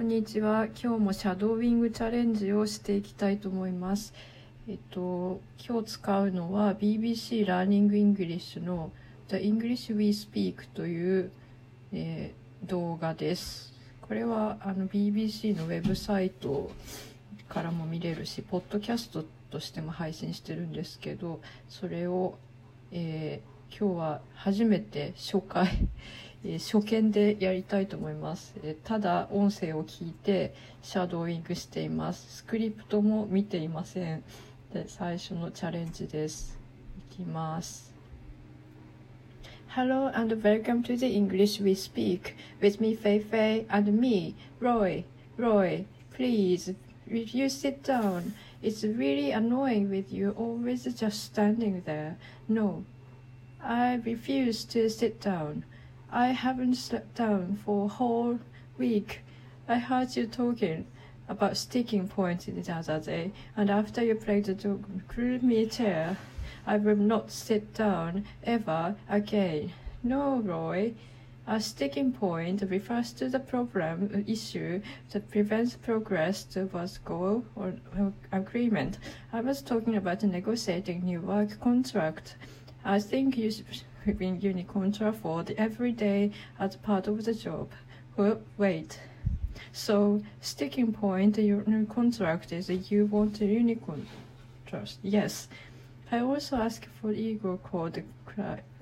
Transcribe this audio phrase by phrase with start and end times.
[0.00, 0.64] こんにちは。
[0.82, 4.14] 今日もシャドーウィングチャレンジをしていきたいと思います。
[4.66, 8.92] えっと、今日使うのは BBC Learning English の
[9.28, 11.30] The English We Speak という、
[11.92, 13.74] えー、動画です。
[14.00, 16.70] これはあの BBC のウェブサイト
[17.50, 22.38] からも見れるし、ポッドキャストとしても配信してるんですけど、それを、
[22.90, 25.68] えー、今日は初めて初回
[26.43, 30.53] え初見でやりたいと思います、えただ音声を聞いて
[30.83, 34.23] シャドーイングしていますスクリプトも見ていません
[34.71, 36.57] で最初のチャレンジです
[37.11, 37.91] いきます
[39.75, 45.03] Hello and welcome to the English we speak with me Fei Fei and me Roy
[45.37, 46.75] Roy please
[47.07, 52.83] if you sit down it's really annoying with you always just standing there no
[53.61, 55.63] I refuse to sit down
[56.12, 58.40] I haven't slept down for a whole
[58.76, 59.20] week.
[59.68, 60.86] I heard you talking
[61.28, 66.16] about sticking points the other day, and after you played the gloomy chair,
[66.66, 69.72] I will not sit down ever again.
[70.02, 70.94] No, Roy.
[71.46, 77.74] A sticking point refers to the problem uh, issue that prevents progress towards goal or
[78.30, 78.98] agreement.
[79.32, 82.36] I was talking about negotiating new work contract.
[82.84, 83.52] I think you
[84.18, 87.70] being unicontra for the everyday as part of the job.
[88.58, 89.00] Wait.
[89.72, 94.06] So sticking point your contract is that you want a unicorn
[94.66, 94.98] trust.
[95.02, 95.48] Yes.
[96.12, 98.04] I also ask for ego code,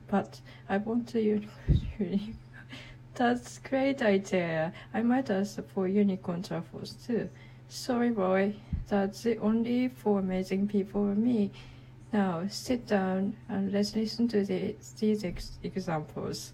[0.08, 2.36] but I want a unicorn.
[3.14, 4.72] That's great idea.
[4.94, 7.28] I might ask for unicorn truffles too.
[7.69, 8.55] Sorry, boy.
[8.89, 11.50] That's only for amazing people for me.
[12.12, 16.53] Now sit down and let's listen to the, these ex examples.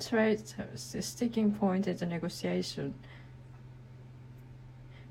[0.00, 2.94] Trade uh, the sticking point is the negotiation.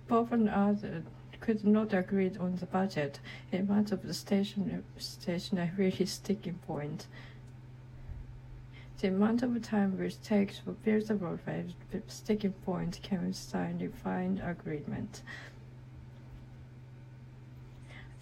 [0.07, 1.03] Bob and other
[1.39, 3.19] could not agree on the budget.
[3.51, 7.07] In much of the station, stationary is sticking point.
[8.99, 14.41] The amount of time which takes for buildable uh, sticking point can sign a fine
[14.45, 15.21] agreement.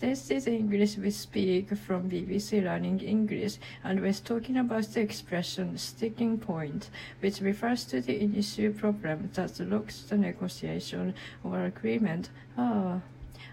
[0.01, 5.77] This is English we speak from BBC Learning English, and we're talking about the expression
[5.77, 6.89] sticking point,
[7.19, 11.13] which refers to the initial problem that blocks the negotiation
[11.43, 12.31] or agreement.
[12.57, 12.99] Oh,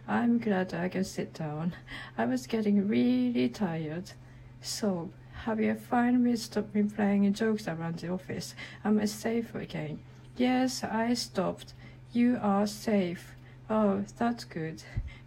[0.09, 1.75] I'm glad I can sit down.
[2.16, 4.12] I was getting really tired.
[4.62, 5.10] So,
[5.44, 8.54] have you finally stopped me playing jokes around the office?
[8.86, 9.98] Am I safe again?
[10.38, 11.75] Yes, I stopped.
[12.15, 13.34] You are safe.
[13.71, 14.83] Oh, that's good.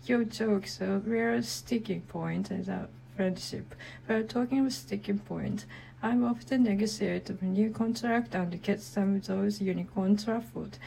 [0.07, 3.75] Your jokes are real sticking point in our friendship.
[4.07, 5.65] We're talking about sticking point.
[6.01, 10.79] I'm often negotiate a new contract and get some of those unicorn truffles.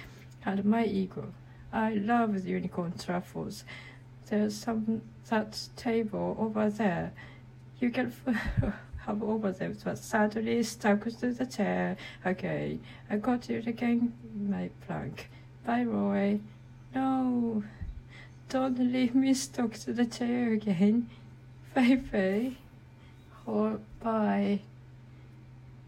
[0.45, 1.33] And my ego.
[1.73, 3.63] I love the unicorn truffles.
[4.29, 7.13] There's some that table over there.
[7.79, 8.13] You can
[9.07, 11.97] have over there, but sadly stuck to the chair.
[12.27, 15.31] Okay, I got it again, my plank.
[15.65, 16.41] Bye, Roy.
[16.95, 17.63] No.
[18.49, 21.09] Don't leave me stuck to the chair again.
[21.75, 22.57] フェイフェイ。
[24.03, 24.61] バイ。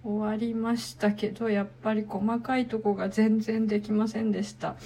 [0.03, 4.77] 終わりましたけど、やっぱり細かいとこが全然できませんでした。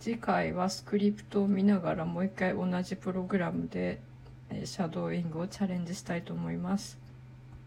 [0.00, 4.00] 次回はスクリプトを見ながらもう一回同じプログラムで
[4.64, 7.07] シャドーイングをチャレンジしたいと思います。